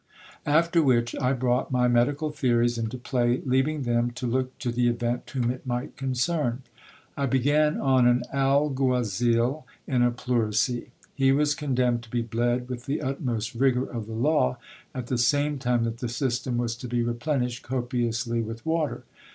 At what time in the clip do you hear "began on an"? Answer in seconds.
7.27-8.23